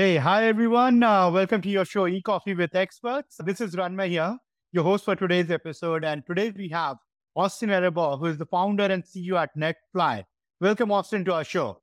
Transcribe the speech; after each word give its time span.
Hey, 0.00 0.16
hi 0.16 0.46
everyone. 0.46 1.02
Uh, 1.02 1.30
welcome 1.30 1.60
to 1.60 1.68
your 1.68 1.84
show, 1.84 2.06
E-Coffee 2.06 2.54
with 2.54 2.74
Experts. 2.74 3.36
This 3.44 3.60
is 3.60 3.76
Ranmay 3.76 4.08
here, 4.08 4.38
your 4.72 4.82
host 4.82 5.04
for 5.04 5.14
today's 5.14 5.50
episode. 5.50 6.06
And 6.06 6.22
today 6.26 6.54
we 6.56 6.70
have 6.70 6.96
Austin 7.36 7.68
Erebor, 7.68 8.18
who 8.18 8.24
is 8.24 8.38
the 8.38 8.46
founder 8.46 8.84
and 8.84 9.04
CEO 9.04 9.38
at 9.38 9.50
NetFly. 9.54 10.24
Welcome, 10.58 10.90
Austin, 10.90 11.22
to 11.26 11.34
our 11.34 11.44
show. 11.44 11.82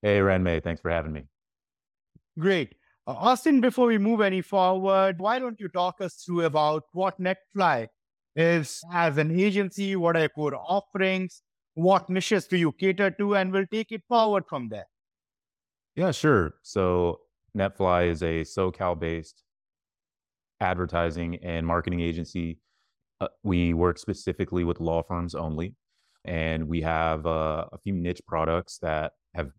Hey, 0.00 0.20
Ranmay. 0.20 0.62
Thanks 0.62 0.80
for 0.80 0.92
having 0.92 1.12
me. 1.12 1.24
Great. 2.38 2.76
Uh, 3.04 3.14
Austin, 3.14 3.60
before 3.60 3.88
we 3.88 3.98
move 3.98 4.20
any 4.20 4.40
forward, 4.40 5.18
why 5.18 5.40
don't 5.40 5.58
you 5.58 5.66
talk 5.66 6.00
us 6.00 6.22
through 6.24 6.44
about 6.44 6.84
what 6.92 7.20
NetFly 7.20 7.88
is 8.36 8.80
as 8.92 9.18
an 9.18 9.36
agency? 9.36 9.96
What 9.96 10.14
are 10.14 10.20
your 10.20 10.28
core 10.28 10.54
offerings? 10.54 11.42
What 11.74 12.08
niches 12.08 12.46
do 12.46 12.56
you 12.56 12.70
cater 12.70 13.10
to? 13.10 13.34
And 13.34 13.50
we'll 13.50 13.66
take 13.66 13.90
it 13.90 14.02
forward 14.08 14.44
from 14.48 14.68
there. 14.68 14.86
Yeah, 15.98 16.12
sure. 16.12 16.54
So 16.62 17.22
NetFly 17.56 18.10
is 18.10 18.22
a 18.22 18.42
SoCal 18.42 18.96
based 18.96 19.42
advertising 20.60 21.40
and 21.42 21.66
marketing 21.66 21.98
agency. 21.98 22.60
Uh, 23.20 23.26
we 23.42 23.74
work 23.74 23.98
specifically 23.98 24.62
with 24.62 24.78
law 24.78 25.02
firms 25.02 25.34
only. 25.34 25.74
And 26.24 26.68
we 26.68 26.82
have 26.82 27.26
uh, 27.26 27.64
a 27.72 27.78
few 27.78 27.94
niche 27.94 28.20
products 28.28 28.78
that 28.78 29.14
have 29.34 29.50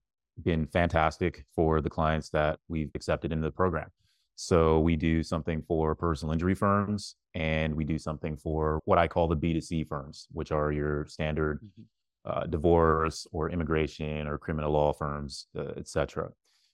been 0.41 0.65
fantastic 0.67 1.43
for 1.53 1.81
the 1.81 1.89
clients 1.89 2.29
that 2.29 2.59
we've 2.69 2.91
accepted 2.95 3.33
into 3.33 3.45
the 3.45 3.51
program. 3.51 3.89
So 4.37 4.79
we 4.79 4.95
do 4.95 5.23
something 5.23 5.61
for 5.67 5.93
personal 5.93 6.31
injury 6.31 6.55
firms 6.55 7.15
and 7.35 7.75
we 7.75 7.83
do 7.83 7.99
something 7.99 8.37
for 8.37 8.79
what 8.85 8.97
I 8.97 9.09
call 9.09 9.27
the 9.27 9.35
B2C 9.35 9.89
firms, 9.89 10.29
which 10.31 10.53
are 10.53 10.71
your 10.71 11.05
standard 11.07 11.59
mm-hmm 11.59 11.83
uh, 12.25 12.45
divorce 12.45 13.27
or 13.31 13.49
immigration 13.49 14.27
or 14.27 14.37
criminal 14.37 14.71
law 14.71 14.93
firms, 14.93 15.47
uh, 15.57 15.71
etc. 15.77 16.29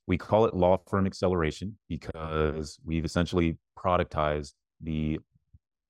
We 0.08 0.18
call 0.18 0.46
it 0.46 0.54
law 0.54 0.78
firm 0.88 1.06
acceleration 1.06 1.78
because 1.90 2.80
we've 2.84 3.06
essentially 3.06 3.58
productized 3.78 4.54
the 4.82 5.20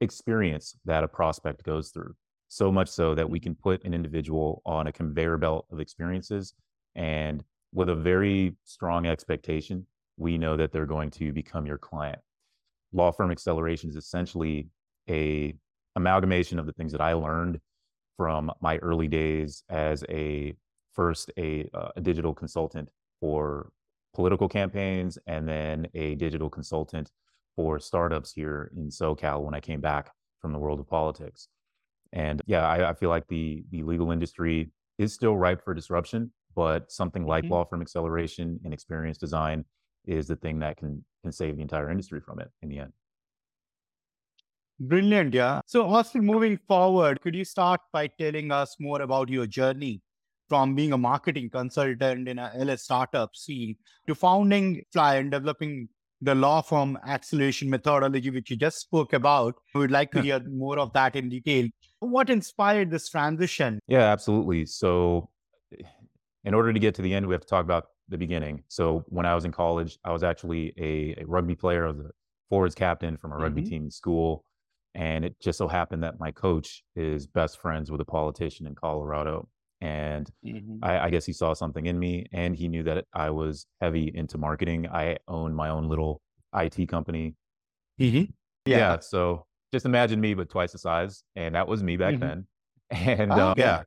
experience 0.02 0.78
that 0.86 1.04
a 1.04 1.08
prospect 1.08 1.64
goes 1.64 1.90
through. 1.90 2.16
So 2.48 2.72
much 2.72 2.90
so 2.90 3.16
that 3.16 3.30
we 3.30 3.40
can 3.40 3.56
put 3.56 3.84
an 3.84 3.94
individual 3.94 4.62
on 4.66 4.88
a 4.88 4.92
conveyor 4.92 5.38
belt 5.38 5.66
of 5.72 5.80
experiences 5.80 6.54
and 6.96 7.44
with 7.74 7.90
a 7.90 7.96
very 7.96 8.56
strong 8.64 9.06
expectation, 9.06 9.86
we 10.18 10.38
know 10.38 10.56
that 10.56 10.72
they're 10.72 10.86
going 10.86 11.12
to 11.12 11.34
become 11.34 11.66
your 11.66 11.78
client. 11.78 12.20
Law 12.94 13.12
firm 13.12 13.32
acceleration 13.32 13.90
is 13.90 13.98
essentially 13.98 14.70
a 15.10 15.54
amalgamation 15.98 16.58
of 16.58 16.66
the 16.66 16.72
things 16.74 16.94
that 16.94 17.02
I 17.02 17.14
learned 17.14 17.60
from 18.18 18.52
my 18.62 18.78
early 18.78 19.08
days 19.08 19.64
as 19.70 20.04
a 20.10 20.56
first 20.94 21.32
a, 21.38 21.70
uh, 21.74 21.90
a 21.96 22.02
digital 22.02 22.34
consultant 22.34 22.90
for 23.20 23.70
political 24.14 24.48
campaigns 24.48 25.18
and 25.28 25.48
then 25.48 25.88
a 25.94 26.16
digital 26.16 26.50
consultant 26.50 27.12
for 27.56 27.80
startups 27.80 28.32
here 28.32 28.72
in 28.76 28.90
SoCal 28.90 29.42
when 29.42 29.54
I 29.54 29.60
came 29.60 29.82
back 29.82 30.12
from 30.42 30.52
the 30.52 30.60
world 30.60 30.80
of 30.80 30.90
politics. 30.90 31.48
And 32.14 32.42
yeah, 32.46 32.66
I, 32.68 32.92
I 32.92 32.94
feel 32.94 33.10
like 33.10 33.28
the 33.28 33.64
the 33.72 33.84
legal 33.84 34.12
industry 34.12 34.72
is 34.98 35.14
still 35.14 35.36
ripe 35.36 35.64
for 35.64 35.74
disruption, 35.74 36.32
but 36.56 36.92
something 36.92 37.26
like 37.26 37.44
mm-hmm. 37.44 37.54
law 37.54 37.66
firm 37.66 37.82
acceleration 37.82 38.60
and 38.64 38.74
experience 38.74 39.18
design 39.18 39.66
is 40.06 40.28
the 40.28 40.36
thing 40.38 40.60
that 40.60 40.78
can 40.78 41.04
can 41.24 41.32
save 41.32 41.56
the 41.56 41.62
entire 41.62 41.90
industry 41.90 42.22
from 42.22 42.40
it 42.40 42.50
in 42.62 42.70
the 42.70 42.80
end. 42.80 42.94
Brilliant, 44.80 45.34
yeah. 45.34 45.62
So, 45.66 45.88
Austin, 45.88 46.26
moving 46.26 46.58
forward, 46.68 47.22
could 47.22 47.34
you 47.34 47.46
start 47.46 47.80
by 47.94 48.08
telling 48.08 48.52
us 48.52 48.76
more 48.80 49.02
about 49.02 49.30
your 49.30 49.48
journey 49.48 50.02
from 50.50 50.76
being 50.76 50.92
a 50.92 50.98
marketing 50.98 51.50
consultant 51.50 52.28
in 52.28 52.38
a 52.40 52.52
LS 52.56 52.84
startup 52.84 53.36
scene 53.36 53.76
to 54.08 54.14
founding 54.14 54.84
Fly 54.92 55.16
and 55.16 55.32
developing 55.32 55.88
the 56.22 56.36
law 56.36 56.62
firm 56.62 56.98
acceleration 57.08 57.70
methodology, 57.70 58.30
which 58.30 58.50
you 58.50 58.58
just 58.58 58.80
spoke 58.80 59.14
about? 59.14 59.56
We 59.74 59.82
would 59.82 59.92
like 59.92 60.12
to 60.12 60.22
hear 60.22 60.42
more 60.42 60.78
of 60.78 60.92
that 60.94 61.16
in 61.16 61.30
detail. 61.30 61.70
What 62.00 62.30
inspired 62.30 62.92
this 62.92 63.08
transition? 63.10 63.80
Yeah, 63.88 64.12
absolutely. 64.12 64.66
So, 64.66 65.30
in 66.44 66.54
order 66.54 66.74
to 66.74 66.80
get 66.80 66.96
to 66.96 67.02
the 67.02 67.14
end, 67.14 67.26
we 67.26 67.34
have 67.34 67.42
to 67.42 67.48
talk 67.48 67.64
about 67.64 67.86
the 68.10 68.18
beginning. 68.18 68.64
So, 68.68 69.06
when 69.08 69.26
I 69.26 69.36
was 69.36 69.46
in 69.46 69.54
college, 69.54 69.98
I 70.04 70.12
was 70.12 70.24
actually 70.24 70.74
a, 70.78 71.22
a 71.22 71.26
rugby 71.26 71.56
player. 71.56 71.86
I 71.86 71.92
was 71.92 72.00
a 72.00 72.12
forwards 72.50 72.76
captain 72.76 73.16
from 73.18 73.32
a 73.32 73.38
rugby 73.38 73.62
mm-hmm. 73.62 73.70
team 73.70 73.84
in 73.86 73.92
school. 73.92 74.44
And 74.96 75.26
it 75.26 75.36
just 75.42 75.58
so 75.58 75.68
happened 75.68 76.04
that 76.04 76.20
my 76.20 76.32
coach 76.32 76.84
is 76.96 77.28
best 77.28 77.60
friends 77.60 77.92
with 77.92 78.00
a 78.00 78.06
politician 78.06 78.66
in 78.66 78.76
Colorado. 78.76 79.48
And 79.82 80.30
mm-hmm. 80.44 80.78
I, 80.82 81.00
I, 81.00 81.10
guess 81.10 81.26
he 81.26 81.34
saw 81.34 81.54
something 81.54 81.86
in 81.86 82.00
me 82.00 82.26
and 82.32 82.56
he 82.56 82.70
knew 82.70 82.82
that 82.84 83.06
I 83.14 83.30
was 83.30 83.68
heavy 83.82 84.10
into 84.16 84.38
marketing. 84.38 84.88
I 84.88 85.18
own 85.28 85.54
my 85.54 85.70
own 85.70 85.90
little 85.90 86.22
IT 86.56 86.88
company. 86.88 87.36
Mm-hmm. 88.00 88.32
Yeah. 88.66 88.78
yeah. 88.78 89.00
So 89.00 89.46
just 89.74 89.86
imagine 89.86 90.22
me, 90.22 90.34
but 90.34 90.50
twice 90.50 90.72
the 90.72 90.78
size. 90.78 91.24
And 91.36 91.56
that 91.56 91.68
was 91.68 91.84
me 91.84 91.98
back 91.98 92.16
mm-hmm. 92.16 92.28
then. 92.28 92.48
And 92.92 93.34
oh, 93.34 93.50
um, 93.50 93.56
yeah. 93.58 93.84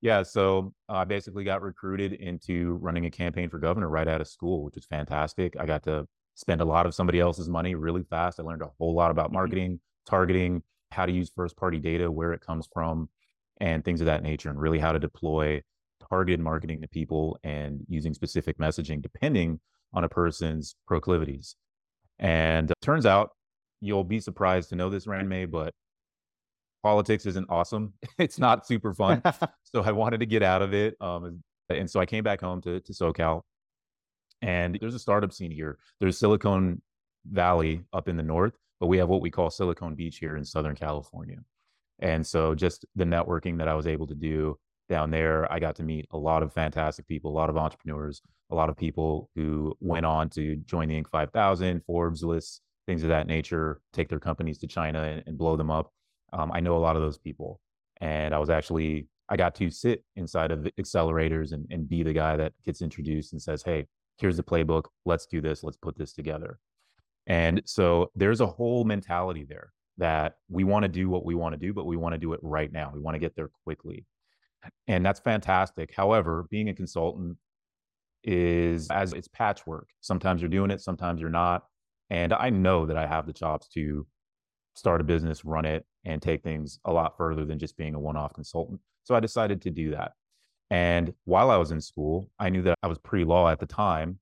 Yeah. 0.00 0.22
So 0.22 0.72
I 0.88 1.04
basically 1.04 1.44
got 1.44 1.62
recruited 1.62 2.14
into 2.14 2.78
running 2.80 3.06
a 3.06 3.10
campaign 3.10 3.48
for 3.48 3.58
governor 3.58 3.88
right 3.88 4.08
out 4.08 4.20
of 4.20 4.26
school, 4.26 4.64
which 4.64 4.74
was 4.74 4.86
fantastic. 4.86 5.54
I 5.58 5.66
got 5.66 5.84
to 5.84 6.06
spend 6.34 6.60
a 6.60 6.64
lot 6.64 6.86
of 6.86 6.94
somebody 6.94 7.20
else's 7.20 7.48
money 7.48 7.74
really 7.74 8.02
fast. 8.02 8.40
I 8.40 8.42
learned 8.42 8.62
a 8.62 8.70
whole 8.78 8.94
lot 8.94 9.10
about 9.10 9.26
mm-hmm. 9.26 9.34
marketing 9.34 9.80
targeting, 10.08 10.62
how 10.90 11.06
to 11.06 11.12
use 11.12 11.30
first 11.34 11.56
party 11.56 11.78
data, 11.78 12.10
where 12.10 12.32
it 12.32 12.40
comes 12.40 12.68
from, 12.72 13.08
and 13.60 13.84
things 13.84 14.00
of 14.00 14.06
that 14.06 14.22
nature, 14.22 14.50
and 14.50 14.60
really 14.60 14.78
how 14.78 14.92
to 14.92 14.98
deploy 14.98 15.62
targeted 16.08 16.40
marketing 16.40 16.80
to 16.80 16.88
people 16.88 17.38
and 17.44 17.84
using 17.88 18.14
specific 18.14 18.58
messaging 18.58 19.02
depending 19.02 19.60
on 19.92 20.04
a 20.04 20.08
person's 20.08 20.74
proclivities. 20.86 21.56
And 22.18 22.72
turns 22.82 23.06
out 23.06 23.30
you'll 23.80 24.04
be 24.04 24.20
surprised 24.20 24.70
to 24.70 24.76
know 24.76 24.90
this, 24.90 25.06
Ranmay, 25.06 25.50
but 25.50 25.74
politics 26.82 27.26
isn't 27.26 27.46
awesome. 27.48 27.92
it's 28.18 28.38
not 28.38 28.66
super 28.66 28.94
fun. 28.94 29.22
so 29.64 29.82
I 29.82 29.92
wanted 29.92 30.20
to 30.20 30.26
get 30.26 30.42
out 30.42 30.62
of 30.62 30.74
it. 30.74 30.94
Um, 31.00 31.42
and 31.68 31.90
so 31.90 32.00
I 32.00 32.06
came 32.06 32.24
back 32.24 32.40
home 32.40 32.60
to, 32.62 32.80
to 32.80 32.92
SoCal. 32.92 33.42
And 34.40 34.78
there's 34.80 34.94
a 34.94 35.00
startup 35.00 35.32
scene 35.32 35.50
here. 35.50 35.78
There's 36.00 36.18
Silicon 36.18 36.80
Valley 37.26 37.82
up 37.92 38.08
in 38.08 38.16
the 38.16 38.22
north, 38.22 38.54
but 38.80 38.86
we 38.86 38.98
have 38.98 39.08
what 39.08 39.20
we 39.20 39.30
call 39.30 39.50
Silicon 39.50 39.94
Beach 39.94 40.18
here 40.18 40.36
in 40.36 40.44
Southern 40.44 40.74
California. 40.74 41.38
And 41.98 42.26
so 42.26 42.54
just 42.54 42.86
the 42.94 43.04
networking 43.04 43.58
that 43.58 43.68
I 43.68 43.74
was 43.74 43.86
able 43.86 44.06
to 44.06 44.14
do 44.14 44.58
down 44.88 45.10
there, 45.10 45.50
I 45.52 45.58
got 45.58 45.76
to 45.76 45.82
meet 45.82 46.06
a 46.12 46.18
lot 46.18 46.42
of 46.42 46.52
fantastic 46.52 47.06
people, 47.06 47.30
a 47.30 47.36
lot 47.36 47.50
of 47.50 47.56
entrepreneurs, 47.56 48.22
a 48.50 48.54
lot 48.54 48.68
of 48.68 48.76
people 48.76 49.30
who 49.34 49.76
went 49.80 50.06
on 50.06 50.30
to 50.30 50.56
join 50.56 50.88
the 50.88 51.00
Inc. 51.00 51.10
5000, 51.10 51.82
Forbes 51.86 52.22
lists, 52.22 52.60
things 52.86 53.02
of 53.02 53.08
that 53.10 53.26
nature, 53.26 53.80
take 53.92 54.08
their 54.08 54.20
companies 54.20 54.58
to 54.58 54.66
China 54.66 55.02
and, 55.02 55.22
and 55.26 55.36
blow 55.36 55.56
them 55.56 55.70
up. 55.70 55.92
Um, 56.32 56.50
I 56.52 56.60
know 56.60 56.76
a 56.76 56.78
lot 56.78 56.96
of 56.96 57.02
those 57.02 57.18
people. 57.18 57.60
And 58.00 58.34
I 58.34 58.38
was 58.38 58.48
actually, 58.48 59.08
I 59.28 59.36
got 59.36 59.54
to 59.56 59.70
sit 59.70 60.04
inside 60.16 60.52
of 60.52 60.66
accelerators 60.80 61.52
and, 61.52 61.66
and 61.70 61.88
be 61.88 62.02
the 62.02 62.12
guy 62.12 62.36
that 62.36 62.52
gets 62.64 62.80
introduced 62.80 63.32
and 63.32 63.42
says, 63.42 63.62
hey, 63.62 63.86
here's 64.18 64.36
the 64.36 64.42
playbook. 64.42 64.84
Let's 65.04 65.26
do 65.26 65.40
this. 65.40 65.62
Let's 65.62 65.76
put 65.76 65.98
this 65.98 66.12
together. 66.12 66.58
And 67.28 67.62
so 67.66 68.10
there's 68.16 68.40
a 68.40 68.46
whole 68.46 68.84
mentality 68.84 69.44
there 69.46 69.72
that 69.98 70.36
we 70.48 70.64
want 70.64 70.84
to 70.84 70.88
do 70.88 71.10
what 71.10 71.24
we 71.24 71.34
want 71.34 71.52
to 71.52 71.58
do, 71.58 71.74
but 71.74 71.84
we 71.84 71.96
want 71.96 72.14
to 72.14 72.18
do 72.18 72.32
it 72.32 72.40
right 72.42 72.72
now. 72.72 72.90
We 72.92 73.00
want 73.00 73.14
to 73.14 73.20
get 73.20 73.36
there 73.36 73.50
quickly. 73.64 74.06
And 74.86 75.04
that's 75.04 75.20
fantastic. 75.20 75.92
However, 75.94 76.46
being 76.50 76.70
a 76.70 76.74
consultant 76.74 77.36
is 78.24 78.90
as 78.90 79.12
it's 79.12 79.28
patchwork. 79.28 79.88
Sometimes 80.00 80.40
you're 80.40 80.48
doing 80.48 80.70
it, 80.70 80.80
sometimes 80.80 81.20
you're 81.20 81.30
not. 81.30 81.64
And 82.10 82.32
I 82.32 82.48
know 82.48 82.86
that 82.86 82.96
I 82.96 83.06
have 83.06 83.26
the 83.26 83.32
chops 83.32 83.68
to 83.74 84.06
start 84.74 85.00
a 85.00 85.04
business, 85.04 85.44
run 85.44 85.66
it, 85.66 85.84
and 86.04 86.22
take 86.22 86.42
things 86.42 86.80
a 86.86 86.92
lot 86.92 87.16
further 87.16 87.44
than 87.44 87.58
just 87.58 87.76
being 87.76 87.94
a 87.94 88.00
one 88.00 88.16
off 88.16 88.32
consultant. 88.32 88.80
So 89.04 89.14
I 89.14 89.20
decided 89.20 89.60
to 89.62 89.70
do 89.70 89.90
that. 89.90 90.12
And 90.70 91.12
while 91.24 91.50
I 91.50 91.56
was 91.56 91.72
in 91.72 91.80
school, 91.80 92.30
I 92.38 92.48
knew 92.48 92.62
that 92.62 92.76
I 92.82 92.86
was 92.86 92.98
pre 92.98 93.24
law 93.24 93.48
at 93.48 93.60
the 93.60 93.66
time 93.66 94.18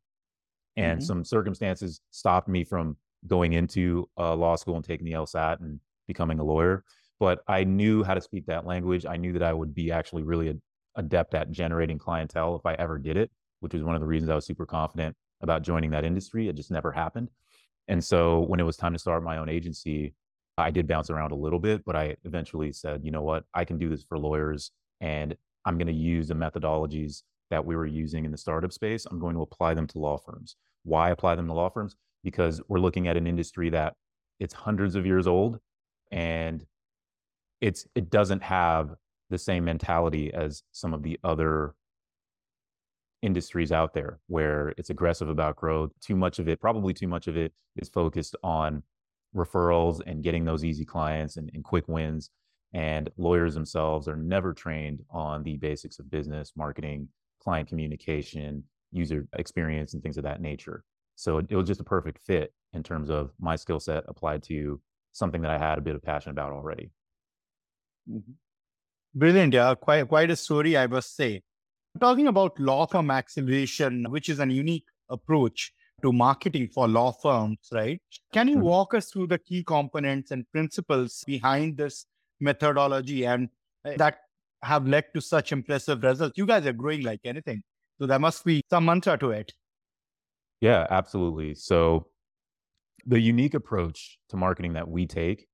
and 0.76 1.00
mm-hmm. 1.00 1.06
some 1.06 1.24
circumstances 1.24 2.00
stopped 2.10 2.48
me 2.48 2.64
from 2.64 2.96
going 3.26 3.52
into 3.52 4.08
uh, 4.18 4.34
law 4.34 4.56
school 4.56 4.76
and 4.76 4.84
taking 4.84 5.04
the 5.04 5.12
LSAT 5.12 5.60
and 5.60 5.80
becoming 6.06 6.38
a 6.38 6.44
lawyer. 6.44 6.84
But 7.18 7.40
I 7.48 7.64
knew 7.64 8.04
how 8.04 8.14
to 8.14 8.20
speak 8.20 8.46
that 8.46 8.66
language. 8.66 9.06
I 9.06 9.16
knew 9.16 9.32
that 9.32 9.42
I 9.42 9.52
would 9.52 9.74
be 9.74 9.90
actually 9.90 10.22
really 10.22 10.54
adept 10.96 11.34
at 11.34 11.50
generating 11.50 11.98
clientele 11.98 12.56
if 12.56 12.66
I 12.66 12.74
ever 12.74 12.98
did 12.98 13.16
it, 13.16 13.30
which 13.60 13.74
was 13.74 13.82
one 13.82 13.94
of 13.94 14.00
the 14.00 14.06
reasons 14.06 14.30
I 14.30 14.34
was 14.34 14.46
super 14.46 14.66
confident 14.66 15.16
about 15.40 15.62
joining 15.62 15.90
that 15.90 16.04
industry. 16.04 16.48
It 16.48 16.56
just 16.56 16.70
never 16.70 16.92
happened. 16.92 17.30
And 17.88 18.04
so 18.04 18.40
when 18.40 18.60
it 18.60 18.64
was 18.64 18.76
time 18.76 18.92
to 18.92 18.98
start 18.98 19.22
my 19.22 19.38
own 19.38 19.48
agency, 19.48 20.14
I 20.58 20.70
did 20.70 20.88
bounce 20.88 21.10
around 21.10 21.32
a 21.32 21.36
little 21.36 21.58
bit, 21.58 21.84
but 21.84 21.96
I 21.96 22.16
eventually 22.24 22.72
said, 22.72 23.02
you 23.04 23.10
know 23.10 23.22
what, 23.22 23.44
I 23.54 23.64
can 23.64 23.78
do 23.78 23.88
this 23.88 24.04
for 24.04 24.18
lawyers 24.18 24.70
and 25.00 25.36
I'm 25.64 25.76
going 25.78 25.88
to 25.88 25.92
use 25.92 26.28
the 26.28 26.34
methodologies 26.34 27.22
that 27.50 27.64
we 27.64 27.76
were 27.76 27.86
using 27.86 28.24
in 28.24 28.30
the 28.30 28.38
startup 28.38 28.72
space. 28.72 29.06
I'm 29.06 29.20
going 29.20 29.34
to 29.34 29.42
apply 29.42 29.74
them 29.74 29.86
to 29.88 29.98
law 29.98 30.16
firms. 30.16 30.56
Why 30.84 31.10
apply 31.10 31.34
them 31.34 31.46
to 31.48 31.52
law 31.52 31.68
firms? 31.68 31.96
Because 32.26 32.60
we're 32.66 32.80
looking 32.80 33.06
at 33.06 33.16
an 33.16 33.28
industry 33.28 33.70
that 33.70 33.94
it's 34.40 34.52
hundreds 34.52 34.96
of 34.96 35.06
years 35.06 35.28
old 35.28 35.60
and 36.10 36.66
it's 37.60 37.86
it 37.94 38.10
doesn't 38.10 38.42
have 38.42 38.96
the 39.30 39.38
same 39.38 39.64
mentality 39.64 40.34
as 40.34 40.64
some 40.72 40.92
of 40.92 41.04
the 41.04 41.20
other 41.22 41.76
industries 43.22 43.70
out 43.70 43.94
there 43.94 44.18
where 44.26 44.74
it's 44.76 44.90
aggressive 44.90 45.28
about 45.28 45.54
growth. 45.54 45.92
Too 46.00 46.16
much 46.16 46.40
of 46.40 46.48
it, 46.48 46.60
probably 46.60 46.92
too 46.92 47.06
much 47.06 47.28
of 47.28 47.36
it, 47.36 47.52
is 47.76 47.88
focused 47.88 48.34
on 48.42 48.82
referrals 49.34 50.00
and 50.04 50.24
getting 50.24 50.44
those 50.44 50.64
easy 50.64 50.84
clients 50.84 51.36
and, 51.36 51.48
and 51.54 51.62
quick 51.62 51.86
wins. 51.86 52.30
And 52.74 53.08
lawyers 53.16 53.54
themselves 53.54 54.08
are 54.08 54.16
never 54.16 54.52
trained 54.52 55.00
on 55.10 55.44
the 55.44 55.58
basics 55.58 56.00
of 56.00 56.10
business, 56.10 56.54
marketing, 56.56 57.08
client 57.40 57.68
communication, 57.68 58.64
user 58.90 59.28
experience, 59.34 59.94
and 59.94 60.02
things 60.02 60.18
of 60.18 60.24
that 60.24 60.40
nature. 60.40 60.82
So 61.16 61.38
it, 61.38 61.46
it 61.50 61.56
was 61.56 61.66
just 61.66 61.80
a 61.80 61.84
perfect 61.84 62.18
fit 62.24 62.52
in 62.72 62.82
terms 62.82 63.10
of 63.10 63.32
my 63.40 63.56
skill 63.56 63.80
set 63.80 64.04
applied 64.06 64.42
to 64.44 64.80
something 65.12 65.42
that 65.42 65.50
I 65.50 65.58
had 65.58 65.78
a 65.78 65.80
bit 65.80 65.96
of 65.96 66.02
passion 66.02 66.30
about 66.30 66.52
already. 66.52 66.90
Mm-hmm. 68.08 68.32
Brilliant. 69.14 69.54
Yeah, 69.54 69.74
quite 69.74 70.06
quite 70.08 70.30
a 70.30 70.36
story, 70.36 70.76
I 70.76 70.86
must 70.86 71.16
say. 71.16 71.42
Talking 71.98 72.26
about 72.26 72.60
law 72.60 72.86
firm 72.86 73.10
acceleration, 73.10 74.04
which 74.10 74.28
is 74.28 74.38
a 74.38 74.46
unique 74.46 74.84
approach 75.08 75.72
to 76.02 76.12
marketing 76.12 76.68
for 76.68 76.86
law 76.86 77.12
firms, 77.12 77.58
right? 77.72 78.00
Can 78.32 78.48
you 78.48 78.56
mm-hmm. 78.56 78.64
walk 78.64 78.92
us 78.92 79.10
through 79.10 79.28
the 79.28 79.38
key 79.38 79.64
components 79.64 80.30
and 80.30 80.44
principles 80.52 81.24
behind 81.26 81.78
this 81.78 82.04
methodology 82.38 83.24
and 83.24 83.48
uh, 83.86 83.96
that 83.96 84.18
have 84.62 84.86
led 84.86 85.04
to 85.14 85.22
such 85.22 85.52
impressive 85.52 86.02
results? 86.02 86.36
You 86.36 86.44
guys 86.44 86.66
are 86.66 86.74
growing 86.74 87.02
like 87.02 87.20
anything. 87.24 87.62
So 87.98 88.06
there 88.06 88.18
must 88.18 88.44
be 88.44 88.60
some 88.68 88.84
mantra 88.84 89.16
to 89.16 89.30
it. 89.30 89.52
Yeah, 90.60 90.86
absolutely. 90.90 91.54
So 91.54 92.06
the 93.06 93.20
unique 93.20 93.54
approach 93.54 94.18
to 94.30 94.36
marketing 94.36 94.74
that 94.74 94.88
we 94.88 95.06
take 95.06 95.46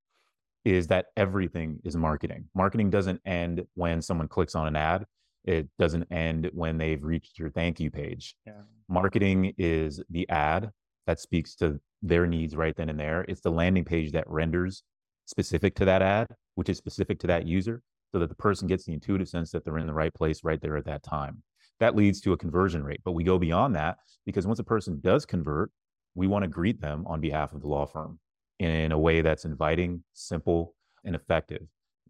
is 0.65 0.87
that 0.89 1.07
everything 1.17 1.81
is 1.85 1.97
marketing. 1.97 2.49
Marketing 2.55 2.89
doesn't 2.89 3.21
end 3.27 3.63
when 3.75 4.01
someone 4.01 4.29
clicks 4.29 4.55
on 4.55 4.69
an 4.69 4.77
ad. 4.77 5.05
It 5.45 5.69
doesn't 5.79 6.05
end 6.13 6.51
when 6.53 6.79
they've 6.79 7.03
reached 7.03 7.39
your 7.39 7.51
thank 7.51 7.81
you 7.81 7.91
page. 7.91 8.37
Yeah. 8.47 8.63
Marketing 8.89 9.53
is 9.59 10.01
the 10.09 10.29
ad 10.29 10.71
that 11.07 11.19
speaks 11.19 11.57
to 11.57 11.81
their 12.01 12.27
needs 12.27 12.55
right 12.55 12.77
then 12.77 12.89
and 12.89 12.99
there. 12.99 13.25
It's 13.29 13.41
the 13.41 13.51
landing 13.51 13.85
page 13.85 14.13
that 14.13 14.29
renders 14.31 14.85
specific 15.27 15.75
to 15.77 15.85
that 15.85 16.01
ad, 16.01 16.29
which 16.55 16.69
is 16.69 16.79
specific 16.79 17.19
to 17.21 17.27
that 17.27 17.47
user, 17.47 17.83
so 18.13 18.21
that 18.21 18.29
the 18.29 18.37
person 18.37 18.69
gets 18.69 18.85
the 18.85 18.93
intuitive 18.93 19.29
sense 19.29 19.51
that 19.51 19.65
they're 19.65 19.79
in 19.79 19.87
the 19.89 19.93
right 19.93 20.15
place 20.15 20.45
right 20.45 20.61
there 20.61 20.77
at 20.77 20.85
that 20.85 21.03
time. 21.03 21.43
That 21.83 21.97
leads 21.97 22.21
to 22.21 22.33
a 22.33 22.37
conversion 22.37 22.85
rate. 22.85 23.01
But 23.05 23.13
we 23.13 23.25
go 23.25 23.41
beyond 23.41 23.75
that 23.75 23.99
because 24.25 24.47
once 24.47 24.61
a 24.61 24.65
person 24.65 25.01
does 25.03 25.27
convert, 25.27 25.73
we 26.15 26.29
want 26.29 26.45
to 26.45 26.49
greet 26.49 26.81
them 26.81 27.05
on 27.09 27.21
behalf 27.21 27.53
of 27.53 27.61
the 27.61 27.67
law 27.67 27.87
firm 27.87 28.21
in 28.61 28.93
a 28.93 28.99
way 28.99 29.21
that's 29.21 29.45
inviting, 29.45 30.05
simple, 30.13 30.77
and 31.05 31.17
effective. 31.17 31.67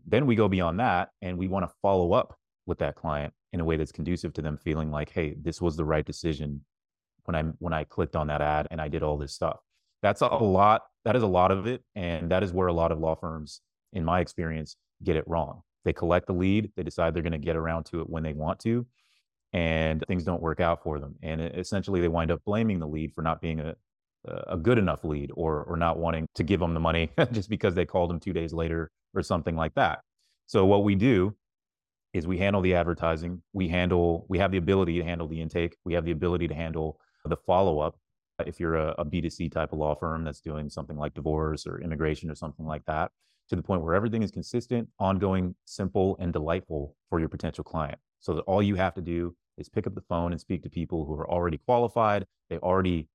Then 0.06 0.26
we 0.26 0.34
go 0.34 0.46
beyond 0.46 0.78
that 0.80 1.08
and 1.22 1.38
we 1.38 1.48
want 1.48 1.66
to 1.66 1.74
follow 1.80 2.12
up 2.12 2.36
with 2.66 2.80
that 2.80 2.96
client 2.96 3.32
in 3.54 3.60
a 3.60 3.64
way 3.64 3.78
that's 3.78 3.92
conducive 3.92 4.34
to 4.34 4.42
them 4.42 4.58
feeling 4.58 4.90
like, 4.90 5.08
hey, 5.08 5.36
this 5.40 5.62
was 5.62 5.74
the 5.74 5.86
right 5.86 6.04
decision 6.04 6.62
when 7.24 7.34
I 7.34 7.42
when 7.58 7.72
I 7.72 7.84
clicked 7.84 8.14
on 8.14 8.26
that 8.26 8.42
ad 8.42 8.68
and 8.70 8.78
I 8.78 8.88
did 8.88 9.02
all 9.02 9.16
this 9.16 9.32
stuff. 9.32 9.58
That's 10.02 10.20
a 10.20 10.26
lot. 10.26 10.82
That 11.06 11.16
is 11.16 11.22
a 11.22 11.26
lot 11.26 11.50
of 11.50 11.66
it, 11.66 11.82
and 11.94 12.30
that 12.30 12.42
is 12.42 12.52
where 12.52 12.66
a 12.66 12.74
lot 12.74 12.92
of 12.92 12.98
law 12.98 13.14
firms, 13.14 13.62
in 13.94 14.04
my 14.04 14.20
experience, 14.20 14.76
get 15.02 15.16
it 15.16 15.24
wrong. 15.26 15.62
They 15.86 15.94
collect 15.94 16.26
the 16.26 16.34
lead, 16.34 16.72
they 16.76 16.82
decide 16.82 17.14
they're 17.14 17.22
going 17.22 17.32
to 17.32 17.38
get 17.38 17.56
around 17.56 17.84
to 17.86 18.02
it 18.02 18.10
when 18.10 18.22
they 18.22 18.34
want 18.34 18.60
to, 18.60 18.86
and 19.52 20.02
things 20.08 20.24
don't 20.24 20.42
work 20.42 20.60
out 20.60 20.82
for 20.82 20.98
them. 20.98 21.14
And 21.22 21.40
essentially, 21.40 22.00
they 22.00 22.08
wind 22.08 22.30
up 22.30 22.42
blaming 22.44 22.78
the 22.78 22.88
lead 22.88 23.12
for 23.14 23.22
not 23.22 23.40
being 23.40 23.60
a 23.60 23.74
a 24.24 24.56
good 24.56 24.78
enough 24.78 25.04
lead 25.04 25.30
or 25.34 25.64
or 25.64 25.76
not 25.76 25.98
wanting 25.98 26.26
to 26.34 26.42
give 26.44 26.60
them 26.60 26.74
the 26.74 26.80
money 26.80 27.10
just 27.32 27.48
because 27.50 27.74
they 27.74 27.84
called 27.84 28.10
them 28.10 28.20
two 28.20 28.32
days 28.32 28.52
later 28.52 28.90
or 29.14 29.22
something 29.22 29.56
like 29.56 29.74
that. 29.74 30.00
So 30.46 30.64
what 30.64 30.84
we 30.84 30.94
do 30.94 31.34
is 32.12 32.26
we 32.26 32.38
handle 32.38 32.62
the 32.62 32.74
advertising, 32.74 33.42
we 33.52 33.68
handle 33.68 34.26
we 34.28 34.38
have 34.38 34.52
the 34.52 34.58
ability 34.58 34.98
to 34.98 35.04
handle 35.04 35.26
the 35.28 35.40
intake, 35.40 35.76
we 35.84 35.94
have 35.94 36.04
the 36.04 36.12
ability 36.12 36.48
to 36.48 36.54
handle 36.54 37.00
the 37.24 37.36
follow 37.36 37.80
up. 37.80 37.96
If 38.46 38.60
you're 38.60 38.76
a 38.76 38.94
a 38.98 39.04
B2C 39.04 39.50
type 39.50 39.72
of 39.72 39.78
law 39.78 39.94
firm 39.94 40.24
that's 40.24 40.40
doing 40.40 40.68
something 40.70 40.96
like 40.96 41.14
divorce 41.14 41.66
or 41.66 41.80
immigration 41.80 42.30
or 42.30 42.34
something 42.34 42.66
like 42.66 42.84
that, 42.86 43.10
to 43.48 43.56
the 43.56 43.62
point 43.62 43.82
where 43.82 43.94
everything 43.94 44.22
is 44.22 44.30
consistent, 44.30 44.88
ongoing, 44.98 45.54
simple, 45.64 46.16
and 46.20 46.32
delightful 46.32 46.96
for 47.08 47.20
your 47.20 47.28
potential 47.28 47.64
client. 47.64 47.98
So 48.20 48.34
that 48.34 48.42
all 48.42 48.62
you 48.62 48.76
have 48.76 48.94
to 48.94 49.02
do 49.02 49.34
is 49.58 49.68
pick 49.68 49.86
up 49.86 49.94
the 49.94 50.02
phone 50.02 50.32
and 50.32 50.40
speak 50.40 50.62
to 50.62 50.70
people 50.70 51.04
who 51.04 51.14
are 51.14 51.30
already 51.30 51.58
qualified. 51.58 52.26
They 52.48 52.58
already 52.58 53.08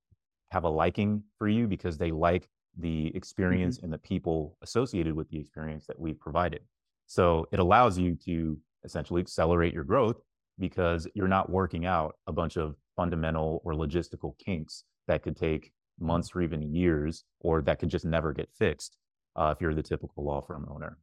have 0.51 0.63
a 0.63 0.69
liking 0.69 1.23
for 1.37 1.47
you 1.47 1.67
because 1.67 1.97
they 1.97 2.11
like 2.11 2.47
the 2.77 3.15
experience 3.15 3.77
mm-hmm. 3.77 3.85
and 3.85 3.93
the 3.93 3.97
people 3.97 4.57
associated 4.61 5.13
with 5.13 5.29
the 5.29 5.39
experience 5.39 5.85
that 5.87 5.99
we've 5.99 6.19
provided. 6.19 6.61
So 7.07 7.47
it 7.51 7.59
allows 7.59 7.97
you 7.97 8.15
to 8.25 8.57
essentially 8.83 9.21
accelerate 9.21 9.73
your 9.73 9.83
growth 9.83 10.17
because 10.59 11.07
you're 11.13 11.27
not 11.27 11.49
working 11.49 11.85
out 11.85 12.15
a 12.27 12.31
bunch 12.31 12.57
of 12.57 12.75
fundamental 12.95 13.61
or 13.63 13.73
logistical 13.73 14.33
kinks 14.43 14.83
that 15.07 15.23
could 15.23 15.37
take 15.37 15.71
months 15.99 16.31
or 16.35 16.41
even 16.41 16.73
years, 16.73 17.23
or 17.39 17.61
that 17.61 17.79
could 17.79 17.89
just 17.89 18.05
never 18.05 18.33
get 18.33 18.49
fixed 18.57 18.97
uh, 19.35 19.53
if 19.55 19.61
you're 19.61 19.73
the 19.73 19.83
typical 19.83 20.23
law 20.23 20.41
firm 20.41 20.67
owner. 20.69 20.97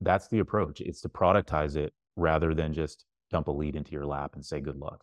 That's 0.00 0.28
the 0.28 0.40
approach. 0.40 0.80
It's 0.80 1.00
to 1.02 1.08
productize 1.08 1.76
it 1.76 1.92
rather 2.16 2.54
than 2.54 2.72
just 2.72 3.04
dump 3.30 3.48
a 3.48 3.50
lead 3.50 3.76
into 3.76 3.92
your 3.92 4.06
lap 4.06 4.34
and 4.34 4.44
say 4.44 4.60
good 4.60 4.76
luck. 4.76 5.02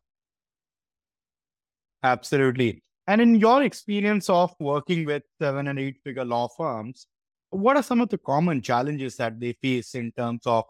Absolutely. 2.04 2.84
And 3.08 3.22
in 3.22 3.36
your 3.36 3.64
experience 3.64 4.30
of 4.30 4.54
working 4.60 5.06
with 5.06 5.24
seven 5.40 5.68
and 5.68 5.80
eight 5.80 5.98
figure 6.04 6.26
law 6.26 6.48
firms, 6.48 7.08
what 7.50 7.76
are 7.76 7.84
some 7.84 8.02
of 8.02 8.10
the 8.10 8.18
common 8.18 8.62
challenges 8.62 9.18
that 9.18 9.40
they 9.40 9.54
face 9.54 9.96
in 9.96 10.12
terms 10.14 10.42
of 10.46 10.64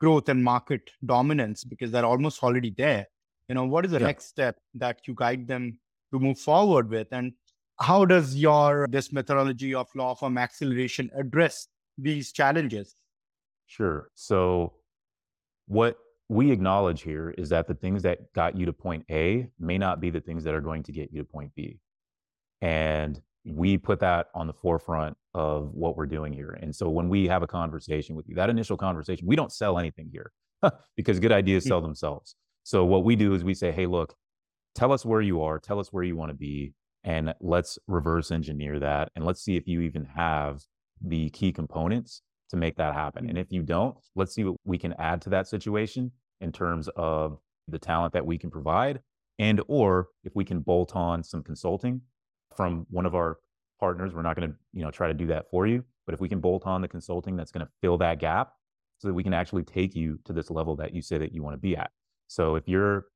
growth 0.00 0.28
and 0.28 0.42
market 0.42 0.90
dominance? 1.04 1.64
Because 1.64 1.90
they're 1.90 2.04
almost 2.04 2.42
already 2.42 2.74
there. 2.76 3.06
You 3.48 3.54
know, 3.54 3.64
what 3.64 3.84
is 3.84 3.92
the 3.92 4.00
yeah. 4.00 4.06
next 4.06 4.26
step 4.26 4.56
that 4.74 5.06
you 5.06 5.14
guide 5.14 5.46
them 5.46 5.78
to 6.12 6.18
move 6.18 6.38
forward 6.38 6.90
with? 6.90 7.08
And 7.12 7.32
how 7.78 8.04
does 8.04 8.34
your 8.34 8.88
this 8.90 9.12
methodology 9.12 9.74
of 9.74 9.86
law 9.94 10.14
firm 10.14 10.38
acceleration 10.38 11.10
address 11.14 11.68
these 11.96 12.32
challenges? 12.32 12.96
Sure. 13.66 14.10
So 14.14 14.72
what 15.66 15.96
we 16.28 16.50
acknowledge 16.50 17.02
here 17.02 17.34
is 17.38 17.48
that 17.50 17.68
the 17.68 17.74
things 17.74 18.02
that 18.02 18.32
got 18.32 18.56
you 18.56 18.66
to 18.66 18.72
point 18.72 19.04
A 19.10 19.48
may 19.58 19.78
not 19.78 20.00
be 20.00 20.10
the 20.10 20.20
things 20.20 20.44
that 20.44 20.54
are 20.54 20.60
going 20.60 20.82
to 20.84 20.92
get 20.92 21.12
you 21.12 21.20
to 21.20 21.24
point 21.24 21.52
B. 21.54 21.78
And 22.60 23.20
we 23.44 23.78
put 23.78 24.00
that 24.00 24.26
on 24.34 24.48
the 24.48 24.52
forefront 24.52 25.16
of 25.34 25.70
what 25.72 25.96
we're 25.96 26.06
doing 26.06 26.32
here. 26.32 26.58
And 26.60 26.74
so 26.74 26.88
when 26.88 27.08
we 27.08 27.28
have 27.28 27.42
a 27.42 27.46
conversation 27.46 28.16
with 28.16 28.28
you, 28.28 28.34
that 28.34 28.50
initial 28.50 28.76
conversation, 28.76 29.26
we 29.26 29.36
don't 29.36 29.52
sell 29.52 29.78
anything 29.78 30.08
here 30.10 30.32
because 30.96 31.20
good 31.20 31.32
ideas 31.32 31.64
hmm. 31.64 31.68
sell 31.68 31.80
themselves. 31.80 32.34
So 32.64 32.84
what 32.84 33.04
we 33.04 33.14
do 33.14 33.34
is 33.34 33.44
we 33.44 33.54
say, 33.54 33.70
hey, 33.70 33.86
look, 33.86 34.14
tell 34.74 34.92
us 34.92 35.04
where 35.04 35.20
you 35.20 35.42
are, 35.42 35.60
tell 35.60 35.78
us 35.78 35.92
where 35.92 36.02
you 36.02 36.16
want 36.16 36.30
to 36.30 36.36
be, 36.36 36.74
and 37.04 37.32
let's 37.40 37.78
reverse 37.86 38.32
engineer 38.32 38.80
that. 38.80 39.12
And 39.14 39.24
let's 39.24 39.40
see 39.40 39.56
if 39.56 39.68
you 39.68 39.82
even 39.82 40.04
have 40.06 40.62
the 41.00 41.30
key 41.30 41.52
components 41.52 42.22
to 42.50 42.56
make 42.56 42.76
that 42.76 42.94
happen. 42.94 43.28
And 43.28 43.38
if 43.38 43.52
you 43.52 43.62
don't, 43.62 43.96
let's 44.16 44.34
see 44.34 44.42
what 44.42 44.56
we 44.64 44.78
can 44.78 44.92
add 44.98 45.22
to 45.22 45.30
that 45.30 45.46
situation 45.46 46.10
in 46.40 46.52
terms 46.52 46.88
of 46.96 47.38
the 47.68 47.78
talent 47.78 48.12
that 48.12 48.26
we 48.26 48.38
can 48.38 48.50
provide 48.50 49.00
and 49.38 49.60
or 49.68 50.08
if 50.24 50.34
we 50.34 50.44
can 50.44 50.60
bolt 50.60 50.94
on 50.94 51.22
some 51.22 51.42
consulting 51.42 52.00
from 52.56 52.86
one 52.90 53.06
of 53.06 53.14
our 53.14 53.38
partners 53.80 54.14
we're 54.14 54.22
not 54.22 54.36
going 54.36 54.48
to 54.48 54.56
you 54.72 54.82
know 54.82 54.90
try 54.90 55.08
to 55.08 55.14
do 55.14 55.26
that 55.26 55.50
for 55.50 55.66
you 55.66 55.84
but 56.06 56.14
if 56.14 56.20
we 56.20 56.28
can 56.28 56.40
bolt 56.40 56.66
on 56.66 56.80
the 56.80 56.88
consulting 56.88 57.36
that's 57.36 57.50
going 57.50 57.64
to 57.64 57.72
fill 57.80 57.98
that 57.98 58.18
gap 58.18 58.52
so 58.98 59.08
that 59.08 59.14
we 59.14 59.24
can 59.24 59.34
actually 59.34 59.64
take 59.64 59.94
you 59.94 60.18
to 60.24 60.32
this 60.32 60.50
level 60.50 60.76
that 60.76 60.94
you 60.94 61.02
say 61.02 61.18
that 61.18 61.32
you 61.32 61.42
want 61.42 61.54
to 61.54 61.60
be 61.60 61.76
at 61.76 61.90
so 62.28 62.54
if 62.56 62.68
you're 62.68 63.06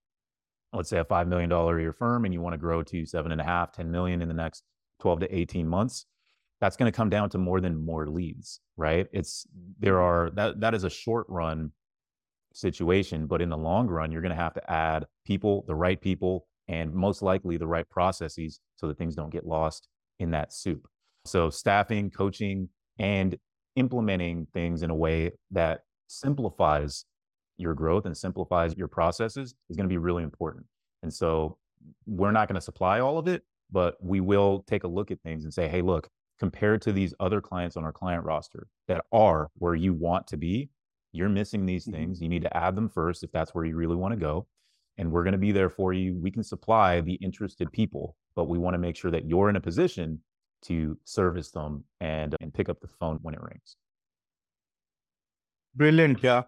let's 0.73 0.89
say 0.89 0.99
a 0.99 1.05
$5 1.05 1.27
million 1.27 1.51
a 1.51 1.81
year 1.81 1.93
firm 1.93 2.25
and 2.25 2.35
you 2.35 2.41
want 2.41 2.53
to 2.53 2.59
grow 2.59 2.83
to 2.83 3.07
seven 3.07 3.33
and 3.33 3.41
a 3.41 3.45
half 3.45 3.73
10 3.73 3.91
million 3.91 4.23
in 4.23 4.29
the 4.29 4.35
next 4.35 4.65
12 5.01 5.21
to 5.21 5.35
18 5.37 5.67
months 5.67 6.07
that's 6.61 6.77
going 6.77 6.91
to 6.91 6.97
come 6.97 7.09
down 7.09 7.31
to 7.31 7.39
more 7.39 7.61
than 7.61 7.85
more 7.85 8.07
leads, 8.07 8.61
right? 8.77 9.07
It's 9.13 9.47
there 9.79 10.01
are 10.01 10.31
that 10.35 10.61
that 10.61 10.75
is 10.75 10.85
a 10.85 10.91
short 10.91 11.27
run 11.29 11.73
situation, 12.53 13.27
but 13.27 13.43
in 13.43 13.49
the 13.49 13.57
long 13.57 13.87
run, 13.87 14.11
you're 14.11 14.23
going 14.23 14.31
to 14.31 14.43
have 14.43 14.55
to 14.55 14.71
add 14.71 15.07
people, 15.25 15.65
the 15.67 15.75
right 15.75 16.01
people, 16.01 16.47
and 16.69 16.93
most 16.93 17.23
likely 17.23 17.57
the 17.57 17.67
right 17.67 17.89
processes 17.89 18.61
so 18.77 18.87
that 18.87 18.99
things 18.99 19.15
don't 19.15 19.33
get 19.33 19.47
lost 19.47 19.89
in 20.19 20.31
that 20.31 20.53
soup. 20.53 20.87
So 21.25 21.51
staffing, 21.51 22.11
coaching, 22.11 22.69
and 22.99 23.37
implementing 23.77 24.47
things 24.53 24.83
in 24.83 24.91
a 24.91 24.95
way 24.95 25.33
that 25.51 25.81
simplifies 26.09 27.05
your 27.57 27.75
growth 27.75 28.07
and 28.07 28.17
simplifies 28.17 28.77
your 28.77 28.89
processes 28.89 29.55
is 29.69 29.77
going 29.77 29.89
to 29.89 29.93
be 29.93 29.99
really 29.99 30.23
important. 30.23 30.67
And 31.03 31.13
so 31.13 31.59
we're 32.07 32.33
not 32.33 32.49
going 32.49 32.55
to 32.57 32.61
supply 32.61 33.01
all 33.01 33.19
of 33.19 33.29
it, 33.29 33.43
but 33.71 33.97
we 34.01 34.21
will 34.21 34.65
take 34.67 34.85
a 34.85 34.89
look 34.89 35.11
at 35.11 35.21
things 35.23 35.45
and 35.45 35.53
say, 35.53 35.69
hey, 35.69 35.83
look, 35.83 36.09
compared 36.39 36.83
to 36.83 36.93
these 36.93 37.15
other 37.21 37.41
clients 37.41 37.77
on 37.77 37.85
our 37.85 37.93
client 37.93 38.25
roster 38.25 38.67
that 38.89 39.05
are 39.13 39.51
where 39.55 39.75
you 39.75 39.93
want 39.93 40.27
to 40.29 40.37
be, 40.37 40.71
you're 41.13 41.29
missing 41.29 41.67
these 41.67 41.85
mm-hmm. 41.85 41.93
things. 41.93 42.23
You 42.23 42.29
need 42.29 42.43
to 42.43 42.57
add 42.57 42.75
them 42.77 42.89
first 42.89 43.23
if 43.23 43.33
that's 43.33 43.55
where 43.55 43.65
you 43.65 43.77
really 43.77 43.97
want 43.97 44.13
to 44.13 44.21
go. 44.21 44.47
And 44.99 45.11
we're 45.11 45.23
going 45.23 45.33
to 45.33 45.39
be 45.39 45.53
there 45.53 45.71
for 45.71 45.93
you. 45.93 46.19
We 46.21 46.31
can 46.31 46.43
supply 46.43 47.01
the 47.01 47.15
interested 47.15 47.73
people, 47.73 48.17
but 48.37 48.49
we 48.49 48.59
want 48.59 48.75
to 48.75 48.79
make 48.79 48.97
sure 48.97 49.11
that 49.11 49.27
you're 49.27 49.49
in 49.49 49.57
a 49.57 49.61
position 49.61 50.21
to 50.63 50.99
service 51.05 51.51
them 51.51 51.85
and, 52.01 52.37
and 52.41 52.53
pick 52.53 52.69
up 52.69 52.81
the 52.81 52.89
phone 52.89 53.19
when 53.23 53.35
it 53.35 53.41
rings. 53.41 53.77
Brilliant. 55.75 56.23
Yeah. 56.23 56.43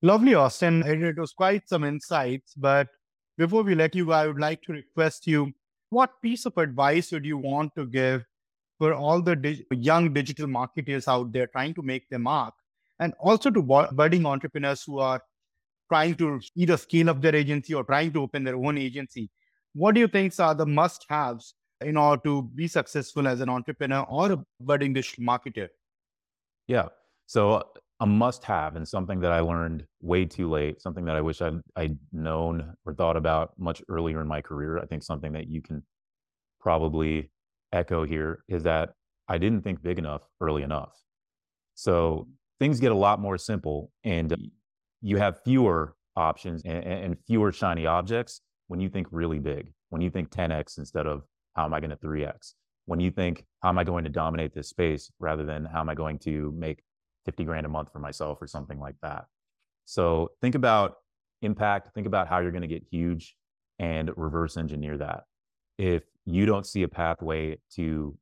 Lovely, 0.00 0.34
Austin. 0.34 0.82
It 0.86 1.18
was 1.18 1.32
quite 1.32 1.68
some 1.68 1.84
insights, 1.84 2.54
but 2.54 2.88
before 3.36 3.62
we 3.62 3.74
let 3.74 3.94
you 3.94 4.06
go, 4.06 4.12
I 4.12 4.26
would 4.26 4.38
like 4.40 4.62
to 4.62 4.72
request 4.72 5.26
you 5.26 5.52
what 5.90 6.22
piece 6.22 6.46
of 6.46 6.56
advice 6.56 7.12
would 7.12 7.24
you 7.24 7.38
want 7.38 7.74
to 7.76 7.86
give 7.86 8.24
for 8.78 8.94
all 8.94 9.20
the 9.20 9.34
dig- 9.34 9.64
young 9.70 10.12
digital 10.12 10.46
marketers 10.46 11.08
out 11.08 11.32
there 11.32 11.46
trying 11.48 11.74
to 11.74 11.82
make 11.82 12.08
their 12.08 12.18
mark 12.18 12.54
and 13.00 13.14
also 13.20 13.50
to 13.50 13.62
budding 13.92 14.26
entrepreneurs 14.26 14.82
who 14.86 14.98
are 14.98 15.20
trying 15.88 16.14
to 16.16 16.40
either 16.56 16.76
scale 16.76 17.10
up 17.10 17.20
their 17.20 17.34
agency 17.34 17.74
or 17.74 17.84
trying 17.84 18.12
to 18.12 18.22
open 18.22 18.44
their 18.44 18.56
own 18.56 18.78
agency 18.78 19.30
what 19.74 19.94
do 19.94 20.00
you 20.00 20.08
think 20.08 20.38
are 20.40 20.54
the 20.54 20.66
must 20.66 21.04
haves 21.08 21.54
in 21.80 21.96
order 21.96 22.20
to 22.24 22.42
be 22.54 22.66
successful 22.66 23.28
as 23.28 23.40
an 23.40 23.48
entrepreneur 23.48 24.04
or 24.08 24.32
a 24.32 24.44
budding 24.60 24.92
digital 24.92 25.24
marketer 25.24 25.68
yeah 26.66 26.88
so 27.26 27.62
a 28.00 28.06
must 28.06 28.44
have 28.44 28.76
and 28.76 28.86
something 28.86 29.20
that 29.20 29.32
I 29.32 29.40
learned 29.40 29.84
way 30.00 30.24
too 30.24 30.48
late, 30.48 30.80
something 30.80 31.04
that 31.06 31.16
I 31.16 31.20
wish 31.20 31.42
I'd, 31.42 31.60
I'd 31.74 31.98
known 32.12 32.74
or 32.86 32.94
thought 32.94 33.16
about 33.16 33.58
much 33.58 33.82
earlier 33.88 34.20
in 34.20 34.28
my 34.28 34.40
career. 34.40 34.78
I 34.78 34.86
think 34.86 35.02
something 35.02 35.32
that 35.32 35.48
you 35.48 35.60
can 35.60 35.82
probably 36.60 37.30
echo 37.72 38.04
here 38.04 38.44
is 38.48 38.62
that 38.62 38.90
I 39.26 39.38
didn't 39.38 39.62
think 39.62 39.82
big 39.82 39.98
enough 39.98 40.22
early 40.40 40.62
enough. 40.62 40.92
So 41.74 42.28
things 42.58 42.80
get 42.80 42.92
a 42.92 42.96
lot 42.96 43.20
more 43.20 43.38
simple 43.38 43.90
and 44.04 44.32
uh, 44.32 44.36
you 45.00 45.16
have 45.16 45.42
fewer 45.44 45.94
options 46.16 46.62
and, 46.64 46.84
and 46.84 47.16
fewer 47.26 47.52
shiny 47.52 47.86
objects 47.86 48.40
when 48.66 48.80
you 48.80 48.88
think 48.88 49.06
really 49.10 49.38
big, 49.38 49.72
when 49.90 50.02
you 50.02 50.10
think 50.10 50.30
10x 50.30 50.78
instead 50.78 51.06
of 51.06 51.22
how 51.54 51.64
am 51.64 51.74
I 51.74 51.80
going 51.80 51.90
to 51.90 51.96
3x, 51.96 52.54
when 52.86 53.00
you 53.00 53.10
think 53.10 53.44
how 53.62 53.68
am 53.68 53.78
I 53.78 53.84
going 53.84 54.04
to 54.04 54.10
dominate 54.10 54.54
this 54.54 54.68
space 54.68 55.10
rather 55.18 55.44
than 55.44 55.64
how 55.64 55.80
am 55.80 55.88
I 55.88 55.94
going 55.94 56.18
to 56.20 56.52
make 56.56 56.82
50 57.24 57.44
grand 57.44 57.66
a 57.66 57.68
month 57.68 57.92
for 57.92 57.98
myself 57.98 58.38
or 58.40 58.46
something 58.46 58.80
like 58.80 58.96
that. 59.02 59.26
So 59.84 60.30
think 60.40 60.54
about 60.54 60.96
impact, 61.42 61.94
think 61.94 62.06
about 62.06 62.28
how 62.28 62.38
you're 62.38 62.50
going 62.50 62.62
to 62.62 62.68
get 62.68 62.84
huge 62.90 63.36
and 63.78 64.10
reverse 64.16 64.56
engineer 64.56 64.98
that. 64.98 65.24
If 65.76 66.04
you 66.24 66.46
don't 66.46 66.66
see 66.66 66.82
a 66.82 66.88
pathway 66.88 67.58
to 67.74 68.16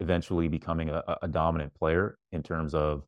eventually 0.00 0.48
becoming 0.48 0.90
a, 0.90 1.02
a 1.22 1.28
dominant 1.28 1.74
player 1.74 2.18
in 2.32 2.42
terms 2.42 2.74
of 2.74 3.04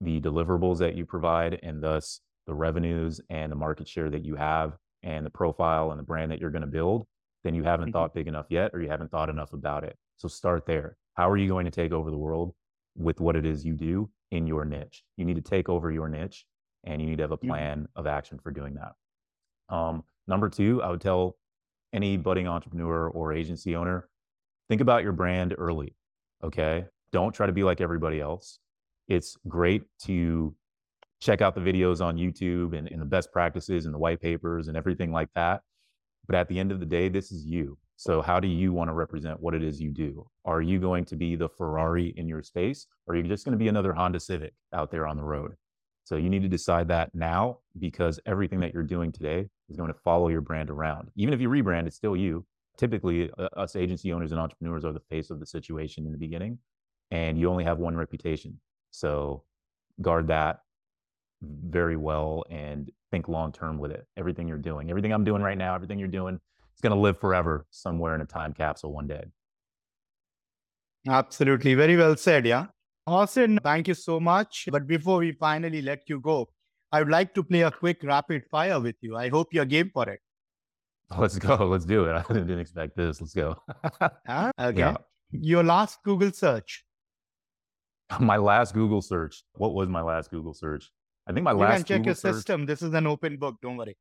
the 0.00 0.20
deliverables 0.20 0.78
that 0.78 0.94
you 0.94 1.06
provide 1.06 1.58
and 1.62 1.82
thus 1.82 2.20
the 2.46 2.54
revenues 2.54 3.20
and 3.30 3.50
the 3.50 3.56
market 3.56 3.88
share 3.88 4.10
that 4.10 4.24
you 4.24 4.36
have 4.36 4.76
and 5.02 5.24
the 5.24 5.30
profile 5.30 5.90
and 5.90 5.98
the 5.98 6.04
brand 6.04 6.30
that 6.30 6.40
you're 6.40 6.50
going 6.50 6.62
to 6.62 6.66
build, 6.66 7.06
then 7.44 7.54
you 7.54 7.62
haven't 7.62 7.86
mm-hmm. 7.86 7.92
thought 7.92 8.14
big 8.14 8.28
enough 8.28 8.46
yet 8.50 8.70
or 8.74 8.82
you 8.82 8.88
haven't 8.88 9.10
thought 9.10 9.28
enough 9.28 9.52
about 9.52 9.84
it. 9.84 9.96
So 10.16 10.28
start 10.28 10.66
there. 10.66 10.96
How 11.14 11.30
are 11.30 11.36
you 11.36 11.48
going 11.48 11.64
to 11.64 11.70
take 11.70 11.92
over 11.92 12.10
the 12.10 12.18
world 12.18 12.54
with 12.96 13.20
what 13.20 13.36
it 13.36 13.46
is 13.46 13.64
you 13.64 13.74
do? 13.74 14.10
in 14.30 14.46
your 14.46 14.64
niche. 14.64 15.04
You 15.16 15.24
need 15.24 15.36
to 15.36 15.42
take 15.42 15.68
over 15.68 15.90
your 15.90 16.08
niche 16.08 16.44
and 16.84 17.00
you 17.00 17.08
need 17.08 17.16
to 17.16 17.24
have 17.24 17.32
a 17.32 17.36
mm-hmm. 17.36 17.48
plan 17.48 17.88
of 17.96 18.06
action 18.06 18.38
for 18.38 18.50
doing 18.50 18.74
that. 18.74 19.74
Um, 19.74 20.04
number 20.26 20.48
two, 20.48 20.82
I 20.82 20.90
would 20.90 21.00
tell 21.00 21.36
any 21.92 22.16
budding 22.16 22.48
entrepreneur 22.48 23.08
or 23.08 23.32
agency 23.32 23.76
owner 23.76 24.08
think 24.68 24.80
about 24.80 25.02
your 25.02 25.12
brand 25.12 25.54
early. 25.56 25.94
Okay. 26.42 26.84
Don't 27.12 27.32
try 27.32 27.46
to 27.46 27.52
be 27.52 27.62
like 27.62 27.80
everybody 27.80 28.20
else. 28.20 28.58
It's 29.08 29.36
great 29.48 29.82
to 30.04 30.54
check 31.20 31.40
out 31.40 31.54
the 31.54 31.60
videos 31.60 32.04
on 32.04 32.16
YouTube 32.16 32.76
and, 32.76 32.88
and 32.88 33.00
the 33.00 33.06
best 33.06 33.32
practices 33.32 33.86
and 33.86 33.94
the 33.94 33.98
white 33.98 34.20
papers 34.20 34.68
and 34.68 34.76
everything 34.76 35.12
like 35.12 35.28
that. 35.34 35.62
But 36.26 36.36
at 36.36 36.48
the 36.48 36.58
end 36.58 36.72
of 36.72 36.80
the 36.80 36.86
day, 36.86 37.08
this 37.08 37.30
is 37.30 37.44
you. 37.44 37.78
So, 37.98 38.20
how 38.20 38.40
do 38.40 38.48
you 38.48 38.72
want 38.72 38.88
to 38.88 38.94
represent 38.94 39.40
what 39.40 39.54
it 39.54 39.62
is 39.62 39.80
you 39.80 39.90
do? 39.90 40.28
Are 40.44 40.60
you 40.60 40.78
going 40.78 41.06
to 41.06 41.16
be 41.16 41.34
the 41.34 41.48
Ferrari 41.48 42.12
in 42.16 42.28
your 42.28 42.42
space, 42.42 42.86
or 43.06 43.14
are 43.14 43.16
you 43.16 43.22
just 43.22 43.44
going 43.44 43.52
to 43.52 43.58
be 43.58 43.68
another 43.68 43.94
Honda 43.94 44.20
Civic 44.20 44.52
out 44.74 44.90
there 44.90 45.06
on 45.06 45.16
the 45.16 45.22
road? 45.22 45.54
So, 46.04 46.16
you 46.16 46.28
need 46.28 46.42
to 46.42 46.48
decide 46.48 46.88
that 46.88 47.14
now 47.14 47.60
because 47.78 48.20
everything 48.26 48.60
that 48.60 48.74
you're 48.74 48.82
doing 48.82 49.12
today 49.12 49.48
is 49.70 49.78
going 49.78 49.92
to 49.92 49.98
follow 50.04 50.28
your 50.28 50.42
brand 50.42 50.68
around. 50.68 51.08
Even 51.16 51.32
if 51.32 51.40
you 51.40 51.48
rebrand, 51.48 51.86
it's 51.86 51.96
still 51.96 52.16
you. 52.16 52.44
Typically, 52.76 53.30
uh, 53.38 53.48
us 53.56 53.76
agency 53.76 54.12
owners 54.12 54.30
and 54.30 54.40
entrepreneurs 54.40 54.84
are 54.84 54.92
the 54.92 55.00
face 55.08 55.30
of 55.30 55.40
the 55.40 55.46
situation 55.46 56.04
in 56.04 56.12
the 56.12 56.18
beginning, 56.18 56.58
and 57.10 57.38
you 57.38 57.48
only 57.48 57.64
have 57.64 57.78
one 57.78 57.96
reputation. 57.96 58.60
So, 58.96 59.42
guard 60.00 60.28
that 60.28 60.60
very 61.42 61.96
well 61.96 62.44
and 62.50 62.90
think 63.10 63.28
long 63.28 63.52
term 63.52 63.78
with 63.78 63.90
it. 63.90 64.06
Everything 64.16 64.48
you're 64.48 64.58
doing, 64.58 64.90
everything 64.90 65.12
I'm 65.12 65.24
doing 65.24 65.42
right 65.42 65.58
now, 65.58 65.74
everything 65.74 65.98
you're 65.98 66.08
doing 66.08 66.40
it's 66.76 66.82
going 66.82 66.92
to 66.94 67.00
live 67.00 67.18
forever 67.18 67.64
somewhere 67.70 68.14
in 68.14 68.20
a 68.20 68.26
time 68.26 68.52
capsule 68.52 68.92
one 68.92 69.06
day. 69.06 69.24
Absolutely. 71.08 71.72
Very 71.74 71.96
well 71.96 72.16
said. 72.16 72.44
Yeah. 72.44 72.66
Austin, 73.06 73.58
thank 73.62 73.88
you 73.88 73.94
so 73.94 74.20
much. 74.20 74.68
But 74.70 74.86
before 74.86 75.20
we 75.20 75.32
finally 75.32 75.80
let 75.80 76.02
you 76.06 76.20
go, 76.20 76.50
I 76.92 76.98
would 76.98 77.08
like 77.08 77.32
to 77.32 77.42
play 77.42 77.62
a 77.62 77.70
quick 77.70 78.02
rapid 78.02 78.44
fire 78.50 78.78
with 78.78 78.96
you. 79.00 79.16
I 79.16 79.30
hope 79.30 79.54
you're 79.54 79.64
game 79.64 79.90
for 79.94 80.06
it. 80.10 80.20
Let's 81.18 81.38
go. 81.38 81.54
Let's 81.66 81.86
do 81.86 82.04
it. 82.04 82.24
I 82.28 82.32
didn't 82.34 82.58
expect 82.58 82.94
this. 82.94 83.22
Let's 83.22 83.32
go. 83.32 83.56
Okay. 84.60 84.80
Yeah. 84.80 84.96
Your 85.30 85.64
last 85.64 86.02
Google 86.04 86.30
search. 86.30 86.84
My 88.20 88.36
last 88.36 88.74
Google 88.74 89.02
search. 89.02 89.42
What 89.54 89.74
was 89.74 89.88
my 89.88 90.02
last 90.02 90.30
Google 90.30 90.54
search? 90.54 90.90
I 91.26 91.32
think 91.32 91.42
my 91.44 91.50
you 91.50 91.58
last. 91.58 91.70
You 91.70 91.76
can 91.76 91.84
check 91.84 91.96
Google 91.98 92.06
your 92.06 92.14
search... 92.14 92.34
system. 92.34 92.66
This 92.66 92.82
is 92.82 92.94
an 92.94 93.06
open 93.06 93.36
book. 93.36 93.56
Don't 93.60 93.76
worry. 93.76 93.96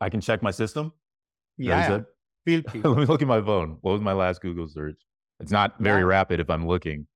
I 0.00 0.08
can 0.08 0.20
check 0.20 0.42
my 0.42 0.50
system. 0.50 0.92
Yeah. 1.58 2.00
Feel 2.44 2.62
free. 2.70 2.80
Let 2.82 2.98
me 2.98 3.04
look 3.06 3.22
at 3.22 3.28
my 3.28 3.40
phone. 3.42 3.78
What 3.80 3.92
was 3.92 4.00
my 4.00 4.12
last 4.12 4.40
Google 4.40 4.68
search? 4.68 5.00
It's 5.40 5.50
not 5.50 5.74
very 5.80 6.02
yeah. 6.02 6.06
rapid 6.06 6.40
if 6.40 6.48
I'm 6.48 6.66
looking, 6.66 7.06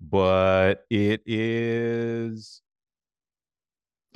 but 0.00 0.84
it 0.88 1.22
is. 1.26 2.62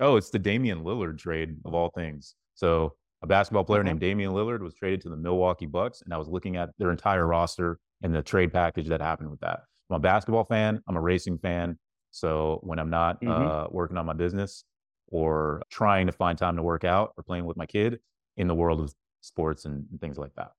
Oh, 0.00 0.16
it's 0.16 0.30
the 0.30 0.38
Damian 0.38 0.82
Lillard 0.82 1.18
trade 1.18 1.56
of 1.64 1.74
all 1.74 1.90
things. 1.90 2.34
So 2.54 2.94
a 3.22 3.26
basketball 3.26 3.64
player 3.64 3.80
uh-huh. 3.80 3.88
named 3.88 4.00
Damian 4.00 4.32
Lillard 4.32 4.60
was 4.60 4.74
traded 4.74 5.02
to 5.02 5.10
the 5.10 5.16
Milwaukee 5.16 5.66
Bucks, 5.66 6.02
and 6.02 6.12
I 6.12 6.16
was 6.16 6.28
looking 6.28 6.56
at 6.56 6.70
their 6.78 6.90
entire 6.90 7.26
roster 7.26 7.78
and 8.02 8.14
the 8.14 8.22
trade 8.22 8.52
package 8.52 8.88
that 8.88 9.00
happened 9.00 9.30
with 9.30 9.40
that. 9.40 9.60
I'm 9.90 9.96
a 9.96 10.00
basketball 10.00 10.44
fan. 10.44 10.82
I'm 10.88 10.96
a 10.96 11.00
racing 11.00 11.38
fan. 11.38 11.78
So 12.10 12.60
when 12.62 12.78
I'm 12.78 12.90
not 12.90 13.20
mm-hmm. 13.20 13.30
uh, 13.30 13.66
working 13.70 13.96
on 13.96 14.06
my 14.06 14.14
business 14.14 14.64
or 15.08 15.62
trying 15.70 16.06
to 16.06 16.12
find 16.12 16.38
time 16.38 16.56
to 16.56 16.62
work 16.62 16.84
out 16.84 17.12
or 17.16 17.22
playing 17.22 17.44
with 17.44 17.56
my 17.56 17.66
kid 17.66 18.00
in 18.36 18.48
the 18.48 18.54
world 18.54 18.80
of 18.80 18.92
sports 19.20 19.64
and 19.64 19.86
things 20.00 20.18
like 20.18 20.34
that. 20.36 20.52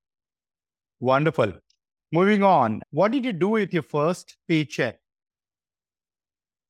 Wonderful. 0.99 1.53
Moving 2.11 2.43
on, 2.43 2.81
what 2.91 3.11
did 3.11 3.25
you 3.25 3.33
do 3.33 3.49
with 3.49 3.73
your 3.73 3.83
first 3.83 4.37
paycheck? 4.47 4.99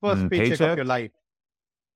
First 0.02 0.22
mm, 0.24 0.30
paycheck, 0.30 0.50
paycheck 0.50 0.70
of 0.72 0.78
your 0.78 0.86
life. 0.86 1.12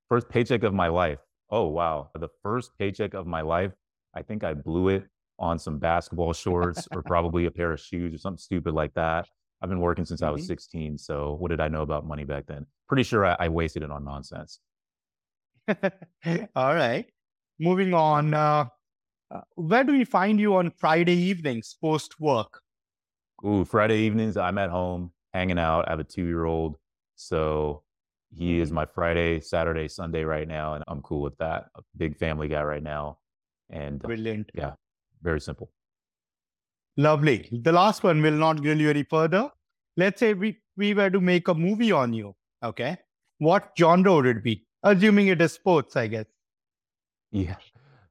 First 0.08 0.28
paycheck 0.28 0.62
of 0.62 0.74
my 0.74 0.88
life. 0.88 1.18
Oh, 1.50 1.66
wow. 1.66 2.10
The 2.14 2.28
first 2.42 2.70
paycheck 2.78 3.14
of 3.14 3.26
my 3.26 3.40
life, 3.40 3.72
I 4.14 4.22
think 4.22 4.44
I 4.44 4.54
blew 4.54 4.88
it 4.88 5.04
on 5.38 5.58
some 5.58 5.78
basketball 5.78 6.32
shorts 6.32 6.86
or 6.92 7.02
probably 7.02 7.46
a 7.46 7.50
pair 7.50 7.72
of 7.72 7.80
shoes 7.80 8.14
or 8.14 8.18
something 8.18 8.38
stupid 8.38 8.74
like 8.74 8.94
that. 8.94 9.26
I've 9.62 9.68
been 9.68 9.80
working 9.80 10.04
since 10.04 10.20
mm-hmm. 10.20 10.28
I 10.28 10.32
was 10.32 10.42
mm-hmm. 10.42 10.48
16. 10.48 10.98
So, 10.98 11.36
what 11.38 11.50
did 11.50 11.60
I 11.60 11.68
know 11.68 11.82
about 11.82 12.06
money 12.06 12.24
back 12.24 12.46
then? 12.46 12.66
Pretty 12.88 13.04
sure 13.04 13.24
I, 13.24 13.36
I 13.38 13.48
wasted 13.48 13.82
it 13.82 13.90
on 13.90 14.04
nonsense. 14.04 14.58
All 16.56 16.74
right. 16.74 17.06
Moving 17.60 17.94
on. 17.94 18.34
Uh, 18.34 18.66
uh, 19.30 19.40
where 19.54 19.84
do 19.84 19.92
we 19.92 20.04
find 20.04 20.40
you 20.40 20.56
on 20.56 20.70
Friday 20.70 21.14
evenings 21.14 21.76
post 21.80 22.20
work? 22.20 22.60
Ooh, 23.44 23.64
Friday 23.64 23.98
evenings, 24.00 24.36
I'm 24.36 24.58
at 24.58 24.70
home 24.70 25.12
hanging 25.32 25.58
out. 25.58 25.86
I 25.86 25.90
have 25.90 26.00
a 26.00 26.04
two 26.04 26.26
year 26.26 26.44
old. 26.44 26.76
So 27.14 27.82
he 28.36 28.60
is 28.60 28.68
mm-hmm. 28.68 28.76
my 28.76 28.86
Friday, 28.86 29.40
Saturday, 29.40 29.88
Sunday 29.88 30.24
right 30.24 30.48
now. 30.48 30.74
And 30.74 30.84
I'm 30.88 31.02
cool 31.02 31.22
with 31.22 31.38
that. 31.38 31.66
A 31.76 31.82
big 31.96 32.16
family 32.16 32.48
guy 32.48 32.62
right 32.62 32.82
now. 32.82 33.18
And 33.70 34.04
uh, 34.04 34.08
brilliant. 34.08 34.50
Uh, 34.58 34.60
yeah, 34.60 34.72
very 35.22 35.40
simple. 35.40 35.70
Lovely. 36.96 37.48
The 37.50 37.72
last 37.72 38.02
one 38.02 38.20
will 38.22 38.32
not 38.32 38.60
grill 38.60 38.80
you 38.80 38.90
any 38.90 39.04
further. 39.04 39.50
Let's 39.96 40.20
say 40.20 40.34
we, 40.34 40.58
we 40.76 40.94
were 40.94 41.10
to 41.10 41.20
make 41.20 41.48
a 41.48 41.54
movie 41.54 41.92
on 41.92 42.12
you. 42.12 42.34
Okay. 42.62 42.98
What 43.38 43.70
genre 43.78 44.14
would 44.14 44.26
it 44.26 44.44
be? 44.44 44.66
Assuming 44.82 45.28
it 45.28 45.40
is 45.40 45.52
sports, 45.52 45.96
I 45.96 46.06
guess. 46.08 46.26
Yeah 47.30 47.56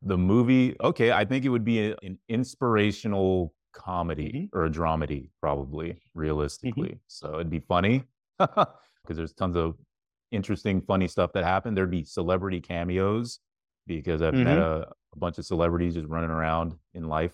the 0.02 0.18
movie, 0.18 0.76
okay, 0.82 1.12
I 1.12 1.26
think 1.26 1.46
it 1.46 1.50
would 1.50 1.64
be 1.64 1.92
a, 1.92 1.96
an 2.04 2.18
inspirational 2.28 3.54
comedy 3.74 4.50
mm-hmm. 4.52 4.58
or 4.58 4.66
a 4.66 4.70
dramedy, 4.70 5.30
probably 5.40 6.00
realistically. 6.14 6.90
Mm-hmm. 6.90 7.08
So 7.08 7.36
it'd 7.36 7.50
be 7.50 7.60
funny 7.60 8.04
because 8.40 8.68
there's 9.10 9.34
tons 9.34 9.56
of 9.56 9.76
interesting, 10.32 10.82
funny 10.82 11.08
stuff 11.08 11.32
that 11.34 11.44
happened. 11.44 11.78
There'd 11.78 11.92
be 11.92 12.04
celebrity 12.04 12.60
cameos 12.60 13.40
because 13.86 14.22
I've 14.22 14.34
mm-hmm. 14.34 14.44
met 14.44 14.58
a, 14.58 14.88
a 15.14 15.18
bunch 15.18 15.38
of 15.38 15.46
celebrities 15.46 15.94
just 15.94 16.08
running 16.08 16.32
around 16.32 16.76
in 16.94 17.08
life. 17.08 17.34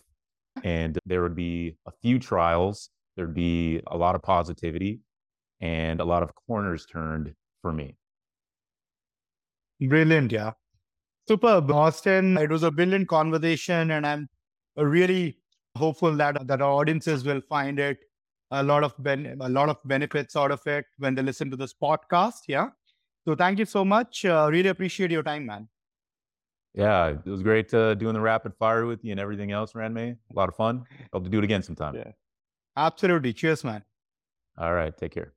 And 0.64 0.98
there 1.06 1.22
would 1.22 1.36
be 1.36 1.76
a 1.86 1.92
few 2.02 2.20
trials. 2.20 2.90
There'd 3.16 3.34
be 3.34 3.82
a 3.88 3.98
lot 3.98 4.16
of 4.16 4.22
positivity 4.22 5.02
and 5.60 6.00
a 6.00 6.06
lot 6.06 6.24
of 6.24 6.32
corners 6.48 6.86
turned 6.86 7.34
for 7.62 7.72
me. 7.72 7.96
Brilliant. 9.82 10.32
Yeah. 10.32 10.52
Superb, 11.28 11.70
Austin. 11.72 12.38
It 12.38 12.50
was 12.50 12.64
a 12.64 12.72
brilliant 12.72 13.10
conversation, 13.10 13.92
and 13.92 14.08
I'm 14.08 14.30
really 14.76 15.40
hopeful 15.76 16.16
that 16.16 16.48
that 16.48 16.62
our 16.62 16.72
audiences 16.72 17.26
will 17.26 17.42
find 17.42 17.80
it 17.80 18.00
a 18.52 18.64
lot 18.64 18.84
of 18.84 18.94
ben- 19.00 19.38
a 19.42 19.50
lot 19.50 19.70
of 19.70 19.78
benefits 19.86 20.36
out 20.36 20.52
of 20.52 20.66
it 20.66 20.86
when 20.98 21.16
they 21.16 21.22
listen 21.22 21.52
to 21.52 21.58
this 21.58 21.74
podcast. 21.74 22.48
Yeah. 22.48 22.70
So 23.28 23.36
thank 23.36 23.60
you 23.60 23.66
so 23.66 23.84
much. 23.84 24.24
Uh, 24.24 24.48
really 24.50 24.70
appreciate 24.70 25.12
your 25.12 25.24
time, 25.24 25.46
man. 25.46 25.68
Yeah, 26.78 27.08
it 27.08 27.26
was 27.26 27.42
great 27.42 27.74
uh, 27.74 27.96
doing 27.96 28.14
the 28.14 28.22
rapid 28.22 28.54
fire 28.54 28.86
with 28.86 29.04
you 29.04 29.12
and 29.12 29.20
everything 29.20 29.52
else, 29.52 29.74
Ranmay. 29.74 30.12
A 30.12 30.34
lot 30.36 30.48
of 30.48 30.56
fun. 30.56 30.86
Hope 31.12 31.24
to 31.24 31.30
do 31.30 31.40
it 31.40 31.44
again 31.44 31.64
sometime. 31.64 31.96
Yeah. 31.96 32.12
Absolutely. 32.76 33.34
Cheers, 33.34 33.64
man. 33.64 33.84
All 34.60 34.74
right. 34.74 34.96
Take 34.96 35.12
care. 35.12 35.34